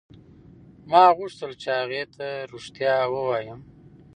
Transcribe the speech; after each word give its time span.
ما 0.91 1.03
غوښتل 1.17 1.51
چې 1.61 1.69
هغې 1.79 2.03
ته 2.15 2.25
رښتیا 2.51 2.95
ووایم. 3.11 3.59